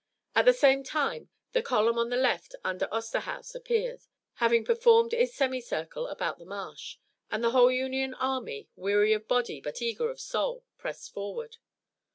[0.33, 5.35] At the same time the column on the left under Osterhaus appeared, having performed its
[5.35, 6.97] semicircle about the marsh,
[7.29, 11.57] and the whole Union army, weary of body but eager of soul, pressed forward.